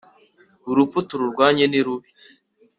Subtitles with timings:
[0.69, 2.09] urupfu tururwanye nirubi.